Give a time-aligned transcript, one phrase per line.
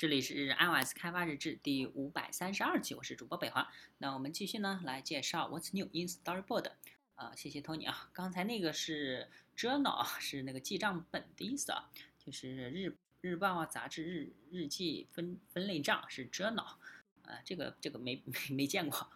[0.00, 3.70] 这里是 iOS 开发日志第五百三十二期，我是主播北华。
[3.98, 6.70] 那我们继续呢，来介绍 What's New in Storyboard。
[7.16, 16.76] 啊，谢谢 Tony 啊，刚才那个是 Journal， 是那个记账本的意思啊，就是日日报啊、杂志、日日记分分类账是 Journal。
[17.24, 19.06] 啊，这个这个没没 没见过。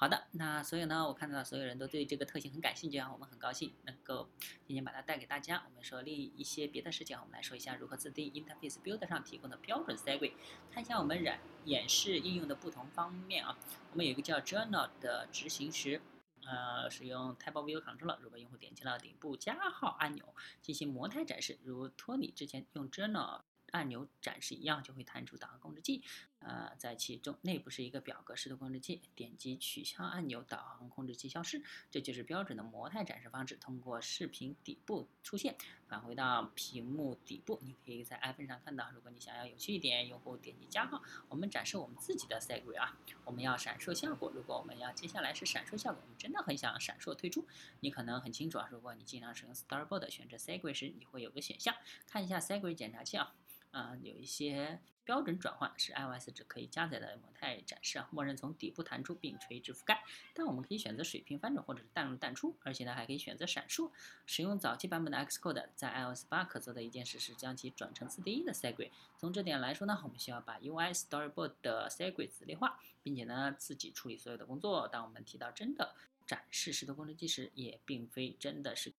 [0.00, 4.30] 好的，那所以呢，我看到所有人都对这个特性很感兴趣啊，我们很高兴能够
[4.64, 5.62] 今天把它带给大家。
[5.68, 10.32] 我们说另一些别的事情，我们来说一下如何自定义 Interface Builder 上提供的标准 segue。
[10.72, 13.58] 看一下我们染演示应用的不同方面啊。
[13.92, 16.00] 我们有一个叫 Journal 的执行时，
[16.46, 20.24] 呃，使用 Tab View control 如果用户点击了顶部加号按钮
[20.62, 23.42] 进行模态展示，如托尼之前用 Journal。
[23.72, 26.02] 按钮展示一样就会弹出导航控制器，
[26.40, 33.56] 呃，在其中内部是一个表格式的控制器，点击取消按钮，导航控制器消失，这就是标准的模态展示方式。
[33.56, 38.90] 通过视频底部出现，返回到屏幕底部，你可以在 iPhone 上看到。
[38.92, 44.30] 如果你想要有趣一点，用户点击加号，我们展示我们自己的 segue 啊，我们要闪烁效果。
[44.34, 47.46] 如果我们要接下来是闪烁效果，我们真的很想闪烁退出，
[47.80, 48.68] 你可能很清楚啊。
[48.70, 51.74] 如果你经常使用 Storyboard 选择 segue 时，你会有个选项，
[52.06, 53.34] 看一下 segue 检查器啊。
[53.70, 60.02] 啊，有一些标准转换是 iOS 只可以加载的模态展示啊，默认从底部弹出并垂直覆盖。
[60.34, 63.90] 但我们可以选择水平翻转或者是淡入淡出，而且呢还可以选择闪烁。
[64.26, 68.90] 使用早期版本的 Xcode，在 iOS 八可做的一件事是将其转成自定义的 segue。
[69.18, 74.88] 从这点来说呢，我们需要把 UI Storyboard 的 segue 子类化，并且呢自己处理所有的工作。
[74.88, 75.94] 当我们提到真的
[76.26, 78.92] 展示时的工程机时，也并非真的是，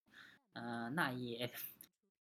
[0.53, 1.52] 呃，那也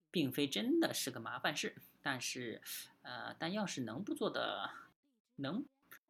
[0.09, 1.75] 并非真的是个麻烦事。
[2.01, 2.61] 但是，
[3.01, 4.69] 呃，但要是能不做的，
[5.37, 5.65] 能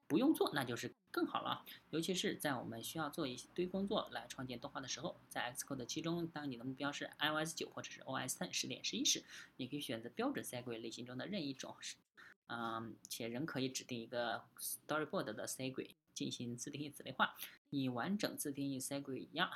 [0.07, 1.65] 不用做，那就是更好了。
[1.89, 9.23] 尤其是在我们需要做一堆工作来创建动画的时候，在 Xcode 七中，当你的目标是 iOS 九或者是 OS Ten 十点十一时，
[9.57, 11.75] 你可以选择标准 segue 类型中的任意一种，
[12.47, 17.35] 嗯，且仍可以指定一个 Storyboard 的 segue 进行自定义子类化，
[17.69, 19.49] 以完整自定义 segue 一样。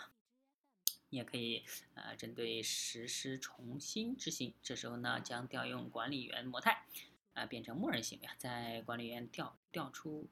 [1.16, 1.64] 也可以，
[1.96, 6.86] 呃，针对实施重新执行，这时候呢，将调用管理员模态，
[7.34, 10.28] 啊，变成默认行为，在管理员调调出。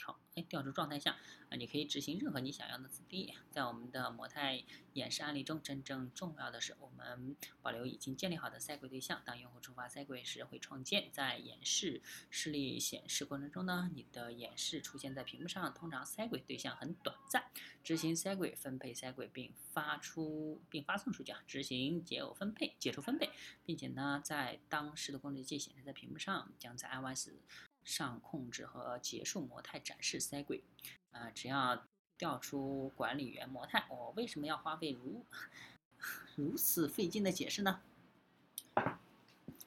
[0.00, 1.16] 调哎，调出状态下
[1.50, 3.34] 啊，你可以执行任何你想要的自定义。
[3.50, 9.20] 在我们的模态演示案例中，真正重要的是我们保留已经建立好的赛轨对象。
[9.24, 11.10] 当用户触发赛轨时，会创建。
[11.12, 12.00] 在演示
[12.30, 15.74] 示例显示过程中呢，你的演示出现在屏幕上。
[15.74, 17.50] 通常赛轨对象很短暂。
[17.82, 23.30] 执行赛轨分配赛轨并发出并发送数据啊，执行解耦分配解除分配，
[23.64, 27.30] 并且呢，在当时的控制器显示在屏幕上，将在 iOS。
[27.84, 30.60] 上控制和结束模态展示 segue，
[31.12, 31.84] 啊，只要
[32.16, 35.24] 调出管理员模态，我为什么要花费如
[36.36, 37.80] 如此费劲的解释呢？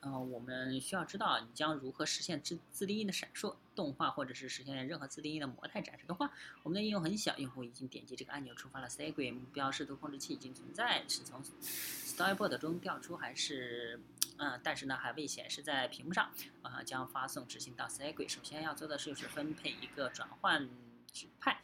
[0.05, 6.29] 嗯，我们需要知道你将如何实现自自定义的闪烁动画，或者是实现任何自定义的模态展示的话，
[6.61, 13.99] 我们的应用很小，用户已经点击这个按钮触发了 segue，目标视图控制器已经存在，是从 Storyboard 中调出还是？
[14.37, 16.31] 嗯，但是呢，还未显示在屏幕上。
[16.61, 18.27] 啊，将发送执行到 segue。
[18.27, 20.67] 首先要做的就是分配一个转换
[21.11, 21.61] 指派，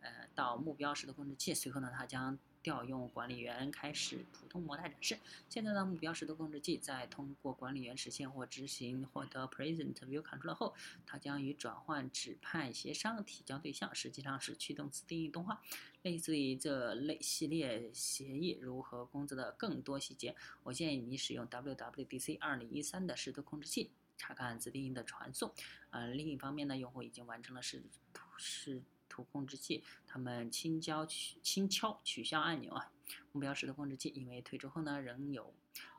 [0.00, 1.52] 呃，到目标时的控制器。
[1.52, 5.18] 随后呢，它将调用管理员开始普通模态展示。
[5.48, 10.74] 现在呢，目标时的控制器在通过管理员实现或执行获得 present view control 后，
[11.04, 15.60] 它将与转换指派协商提交对象，实际上是驱动自定义动画。
[16.02, 20.34] 类似于这类系列协议如何工作的更多细节，
[20.64, 25.52] 我建议你使用 WWDC 2013的视图控制器查看自定义的传送。
[25.90, 32.90] 呃，另一方面呢，用户已经完成了视图视图控制器，他们轻敲取轻敲取消按钮啊。
[33.32, 35.52] 目标时的控制器因为退出后呢，仍有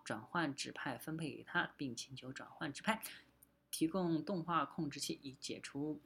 [0.04, 3.04] 转换指派分配给他，并请求转换指派，
[3.70, 6.02] 提供动画控制器以解除。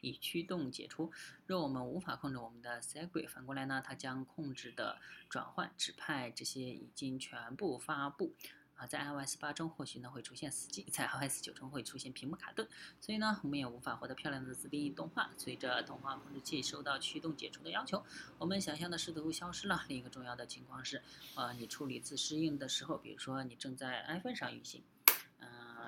[0.00, 1.10] 以驱动解除。
[1.44, 8.32] 若我们无法控制我们的 segue，反过来呢，它将控制的转换指派这些已经全部发布。
[8.78, 12.66] 啊，在 iOS 八中或许呢会出现死机，在 iOS 九中会出现屏幕卡顿，
[13.00, 15.30] 所以呢我们也无法获得漂亮的自定义动画。
[15.36, 18.02] 随着动画控制器受到驱动解除的要求，
[18.38, 19.84] 我们想象的视图消失了。
[19.88, 21.02] 另一个重要的情况是，
[21.34, 24.82] 呃，你处理自适应的时候，比如说你正在 iPhone 上运行。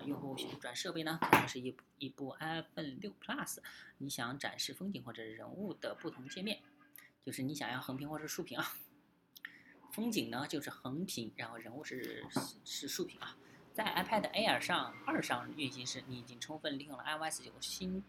[0.06, 3.58] 用户旋转设备呢，可能是一一部 iPhone 六 Plus。
[3.98, 6.58] 你想展示风景或者人物的不同界面，
[7.22, 8.72] 就是你想要横屏或者竖屏啊。
[10.00, 12.25] 风景呢就是横屏，然后人物是
[12.64, 13.37] 是竖屏啊。
[13.75, 18.02] 在 iPad Air 上二上运行时，你已经充分利用了 iOS 九新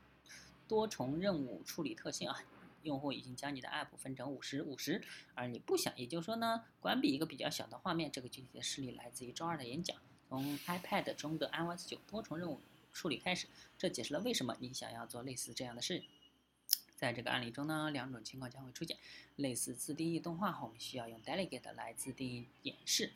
[0.69, 2.41] 多重任务处理特性啊。
[2.83, 5.03] 用户已经将你的 App 分成五十五十，
[5.35, 8.09] 而你不想，也就是说呢，关闭一个比较小的画面。
[8.09, 9.97] 这个具体的事例来自于周二的演讲。
[10.29, 12.61] 从 iPad 中的 iOS 九多重任务
[12.93, 13.47] 处理开始。
[13.77, 16.01] 这解释了为什么你想要做类似这样的事。
[17.01, 18.95] 在这个案例中呢，两种情况将会出现。
[19.37, 23.11] 类似自定义动画后，我们需要用 delegate 来自定义演示。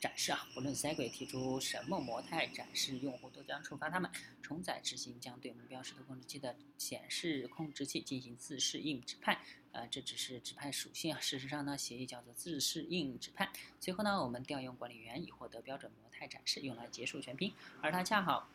[0.00, 4.10] 展示啊，不论 Segway 提出什么模态展示，用户都将触发它们。
[4.42, 9.40] 重载执行将对目标视图控制器的显示控制器进行自适应指派。
[9.70, 11.20] 呃，这只是指派属性啊。
[11.20, 13.52] 事实上呢，协议叫做自适应指派。
[13.78, 17.54] 随后呢，我们调用管理员以获得标准模态展示，用来结束全屏。
[17.80, 18.50] 而它恰好。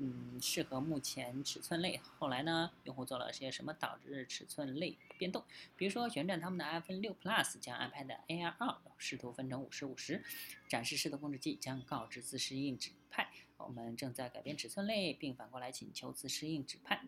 [0.00, 2.00] 嗯，适合目前尺寸类。
[2.18, 5.42] 后来呢，用户做了些什么导致尺寸类变动？
[5.76, 10.22] 比如说旋转他们的 iPhone 6 Plus，将 iPad Air 2视图分成五十五十，
[10.68, 13.28] 展示视图控制器将告知自适应指派。
[13.56, 17.02] 我们正在改变尺寸类，并反过来请求自适应指派。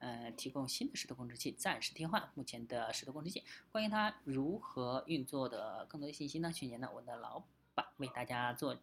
[0.00, 3.42] 呃，提供新的视图控制器暂时替换目前的视图控制器。
[3.72, 6.52] 关于它如何运作的更多的信息呢？
[6.52, 7.42] 去年呢，我的老
[7.74, 8.76] 板为大家做。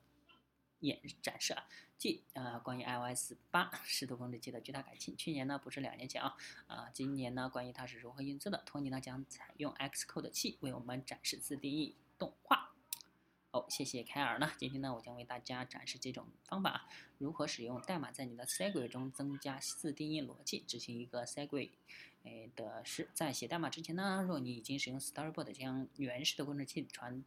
[0.82, 1.66] 演展示啊，
[1.98, 5.16] 即呃关于 iOS 八视图控制器的巨大改进。
[5.18, 6.36] 去年呢不是两年前啊，
[6.68, 12.76] 啊今年呢关于它是如何运作的，托尼呢将采用 Xcode 七为我们展示自定义动画。
[13.52, 16.88] 哦，谢谢凯尔呢，今天呢我将为大家展示这种方法，
[17.18, 21.70] 如何使用代码在你的 Segway 中增加自定义逻辑，执行一个 Segway
[22.24, 27.24] 诶的是在写代码之前呢，若你已经使用 Storyboard 将原始的控制器传。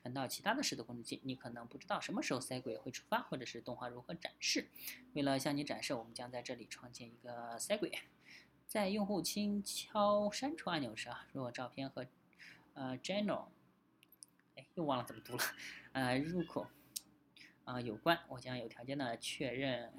[0.00, 4.68] 传到其他的视图控制器，你可能不知道什么时候塞轨会触发，或者是动画如何展示。
[5.12, 7.92] 为了向你展示，我们将在这里创建一个塞轨。
[8.66, 12.06] 在用户轻敲删除按钮时啊，如果照片和
[12.74, 13.44] 呃 General，
[14.56, 15.42] 哎，又忘了怎么读了，
[15.92, 16.66] 呃入口
[17.64, 19.92] 啊有关，我将有条件的确认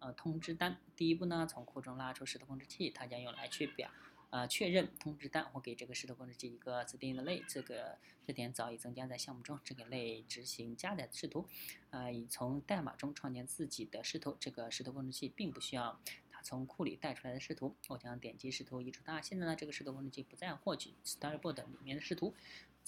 [0.00, 0.76] 呃通知单。
[0.94, 3.90] 第一步呢，从库中拉出视图控制器，它将用来去表。
[4.30, 7.96] 啊，确认通知单我给这个视图控制器一个自定义的类，这个
[8.26, 9.58] 这点早已增加在项目中。
[9.64, 11.46] 这个类执行加载视图，
[11.90, 14.36] 啊，已从代码中创建自己的视图。
[14.38, 15.98] 这个视图控制器并不需要
[16.30, 17.74] 它从库里带出来的视图。
[17.88, 19.22] 我将点击视图移除它。
[19.22, 22.34] 现在呢，这个视图控制器不再获取 Starboard 里面的视图。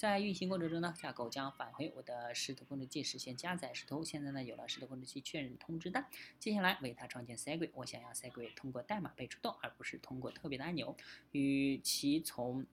[0.01, 4.03] 在运行过程中呢，架构将返回我的视图控制器实现加载视图。
[4.03, 6.07] 现在呢，有了视图控制器确认通知单。
[6.39, 7.69] 接下来为它创建 Segway。
[7.75, 10.97] 我想要 Segway 通过代码被触动，而不是通过特别的按钮。
[11.33, 12.65] 与其从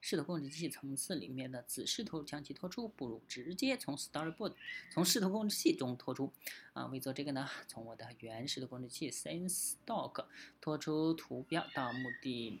[0.00, 4.54] 视图控制器层次里面的子视图将其拖出，不如直接从 Storyboard
[4.92, 6.32] 从视图控制器中拖出。
[6.72, 10.26] 啊，为做这个呢，从我的原视图控制器 SceneStock
[10.60, 12.60] 拖出图标到目的，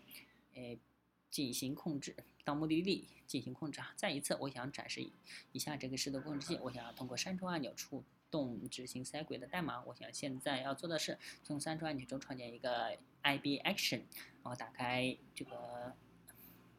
[0.54, 0.80] 诶。
[1.28, 2.16] 进行控制
[2.46, 3.92] 到目的地进行控制啊！
[3.96, 5.04] 再一次，我想展示
[5.50, 6.56] 一下这个视图控制器。
[6.62, 9.82] 我想要通过删除按钮触动执行 Segway 的代码。
[9.82, 14.02] 我想现在要做的是从删除按钮中创建一个 IB Action，
[14.42, 15.92] 然后打开这个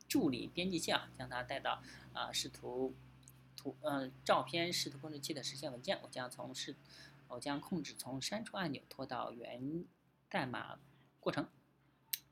[0.07, 1.83] 助理编辑器啊，将它带到
[2.13, 2.95] 啊视图
[3.57, 5.99] 图嗯照片视图控制器的实现文件。
[6.01, 6.77] 我将从视
[7.27, 9.83] 我将控制从删除按钮拖到原
[10.29, 10.79] 代码
[11.19, 11.45] 过程。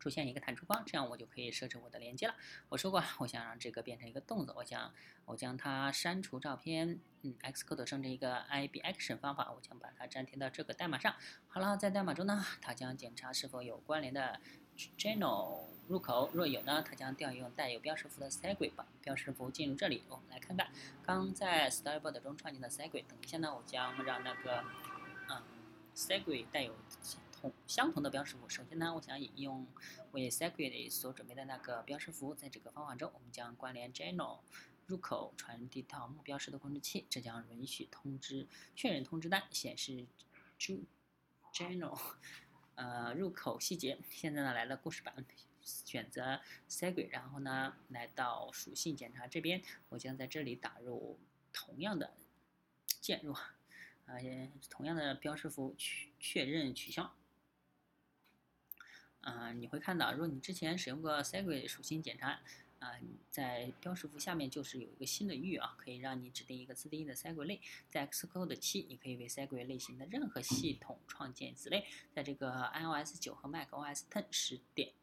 [0.05, 2.35] 出现一个弹出框，这样我就可以设置我的连接了。
[2.69, 4.93] 我说过，我想让这个变成一个动作，我想
[5.25, 11.15] 我将它删除照片，嗯，Xcode 生成一个 IB Action 方法，我将把它粘贴到这个代码上。
[11.47, 14.39] 好了，在代码中呢，它将检查是否有关联的
[14.77, 20.03] Channel 入口，若有呢，它将调用带有标识符的 Segway 把标识符进入这里。
[20.07, 20.67] 我们来看看
[21.03, 23.03] 刚在 Storyboard 中创建的 Segway。
[23.07, 24.63] 等一下呢，我将让那个
[25.29, 25.41] 嗯
[25.95, 26.75] Segway 带有。
[27.67, 28.47] 相同的标识符。
[28.47, 29.67] 首先呢，我想引用
[30.11, 32.35] 为 Segway 所准备的那个标识符。
[32.35, 34.39] 在这个方法中，我们将关联 General
[34.85, 40.05] 入口传递到目标视图控制器，这将允许通知确认通知单显示
[41.53, 41.99] General
[42.75, 43.97] 呃入口细节。
[44.09, 45.25] 现在呢，来了故事版，
[45.61, 46.39] 选择
[46.69, 51.19] Segway，然后呢，来到属性检查这边，我将在这里打入
[51.51, 52.13] 同样的
[53.01, 54.19] 键入啊，
[54.69, 57.15] 同样的标识符确确认取消。
[59.25, 62.39] 啊，你会看到，如果你之前使用过 Segway 属性检查，
[62.77, 62.91] 啊，
[63.31, 67.59] 在标识符下面就是有一个新的域啊，可以让你指定一个自定义的 Segway 类。
[67.89, 71.85] 在 Xcode 七，你可以为 Segway 类型的任何系统创建子类。
[72.13, 74.93] 在这个 iOS 九和 macOS ten 十点。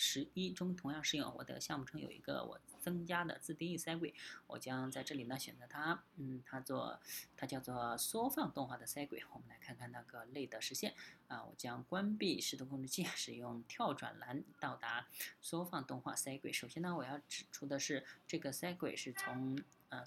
[0.00, 1.34] 十一中同样适用。
[1.36, 4.14] 我的项目中有一个我增加的自定义塞轨
[4.46, 6.98] 我将在这里呢选择它，嗯，它做
[7.36, 9.22] 它叫做缩放动画的塞轨。
[9.34, 10.94] 我们来看看那个类的实现
[11.26, 15.06] 啊，我将关闭视图控制器，使用跳转栏到达
[15.42, 16.50] 缩放动画塞轨。
[16.50, 20.02] 首先呢，我要指出的是，这个塞轨是从呃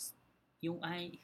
[0.62, 1.20] UI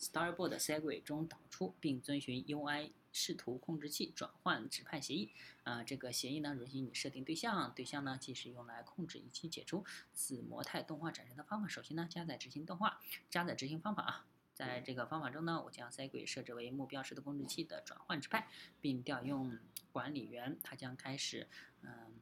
[0.00, 2.90] Storyboard segue 中导出，并遵循 UI。
[3.18, 5.32] 视图控制器转换指派协议
[5.62, 11.66] 啊，这个协议呢允许你设定对象，对象呢即是用来控制以及解除子模态动画展示的方法。
[11.66, 18.48] 首先呢，加载执行动画，加载执行方法啊，在这个方法中呢，我将 Segwit 设置为目标式的控制器的转换指派，
[18.82, 19.58] 并调用
[19.92, 21.48] 管理员，它将开始
[21.80, 22.20] 嗯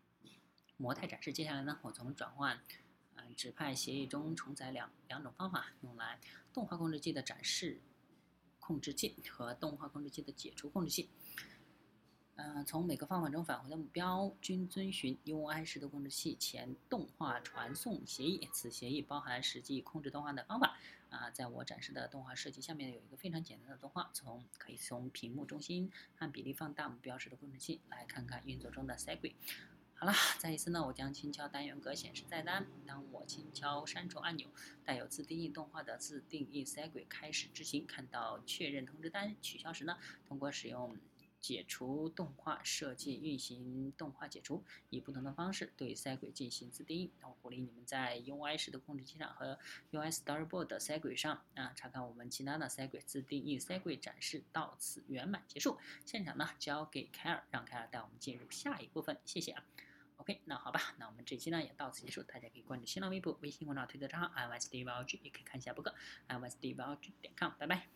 [0.77, 1.33] 模态展示。
[1.33, 2.63] 接下来呢，我从转换
[3.17, 6.21] 嗯指派协议中重载两两种方法，用来
[6.53, 7.81] 动画控制器的展示
[8.67, 11.11] 控制器和动画控制器的解除控制器。
[12.37, 18.49] 嗯，从每个方法中返回的目标均遵循 UI 式的控制器前动画传送协议。
[18.53, 20.77] 此协议包含实际控制动画的方法。
[21.11, 29.35] 啊，在我展示的动画设计下面有一个非常简单的动画，从可以从屏幕中心按比例放大目标式的控制器，来看看运作中的 Segwit。
[29.97, 32.67] 好了，再一次呢，我将轻敲单元格显示菜单。
[32.85, 34.49] 当我轻敲删除按钮，
[34.85, 37.87] 带有自定义动画的自定义 segue 开始执行。
[37.87, 39.97] 看到确认通知单取消时呢，
[40.27, 40.97] 通过使用。
[41.45, 47.11] 解除动画设计运行动画解除，以不同的方式对赛轨进行自定义。
[47.21, 49.59] 那我鼓励你们在 UI 式的控制器上和
[49.93, 54.43] UI Storyboard 的赛轨上啊，查看我们其他的赛轨自定义赛轨展示。
[54.53, 55.77] 到此圆满结束。
[56.07, 59.19] 现场呢交给凯尔，让凯尔带我们进入下一部分。
[59.25, 59.65] 谢谢啊。
[60.19, 62.23] OK，那好吧，那我们这期呢也到此结束。
[62.23, 65.93] 大家可以关注新浪微博、微信公众号、推特账号 i m s d v l g 也可以看一下博客
[66.29, 67.51] i m s d v l g 点 com。
[67.59, 67.94] 拜拜。